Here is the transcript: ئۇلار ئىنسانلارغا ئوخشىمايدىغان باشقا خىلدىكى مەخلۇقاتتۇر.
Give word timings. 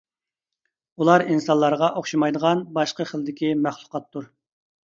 ئۇلار 1.03 1.25
ئىنسانلارغا 1.33 1.91
ئوخشىمايدىغان 1.99 2.65
باشقا 2.79 3.09
خىلدىكى 3.13 3.55
مەخلۇقاتتۇر. 3.67 4.31